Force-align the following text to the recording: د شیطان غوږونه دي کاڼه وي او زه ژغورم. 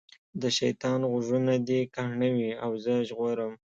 د 0.41 0.43
شیطان 0.57 0.99
غوږونه 1.11 1.53
دي 1.67 1.79
کاڼه 1.95 2.27
وي 2.35 2.51
او 2.63 2.71
زه 2.83 2.93
ژغورم. 3.07 3.51